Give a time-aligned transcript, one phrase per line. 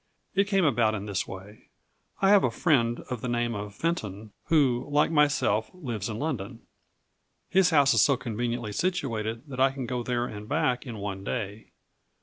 [0.33, 1.67] It came about in this way:
[2.23, 6.65] I have a friend of the name of Fenton, who, like myself, lives in London.
[7.51, 11.23] His house is so conveniently situated that I can go there and back in one
[11.23, 11.73] day.